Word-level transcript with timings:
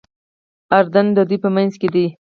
اردن 0.77 1.05
د 1.17 1.19
دوی 1.27 1.37
په 1.43 1.49
منځ 1.55 1.73
کې 1.81 1.87
دی. 1.95 2.07